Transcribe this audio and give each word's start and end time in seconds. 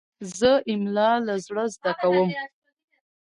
زه 0.37 0.51
املا 0.71 1.11
له 1.25 1.35
زړه 1.45 1.63
زده 1.75 1.91
کوم. 2.01 2.29